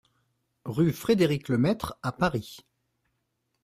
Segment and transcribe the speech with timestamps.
[0.65, 2.65] Rue Frédérick Lemaître à Paris